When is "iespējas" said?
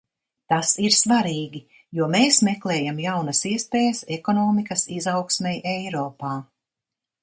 3.53-4.03